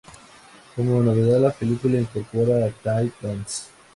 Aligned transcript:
Como 0.75 0.99
novedad, 1.03 1.39
la 1.39 1.51
película 1.51 1.99
incorpora 1.99 2.65
el 2.65 2.73
Thai 2.73 3.13
dance. 3.21 3.65